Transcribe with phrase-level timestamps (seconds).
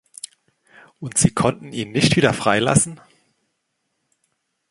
[0.99, 2.99] Und Sie konnten ihn nicht wieder freilassen?